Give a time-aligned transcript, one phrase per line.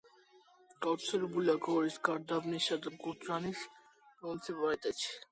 [0.83, 3.61] გავრცელებულია გორის, გარდაბნისა და გურჯაანის
[4.23, 5.13] მუნიციპალიტეტებში.